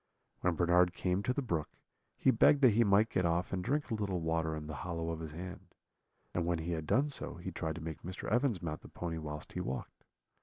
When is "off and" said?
3.23-3.63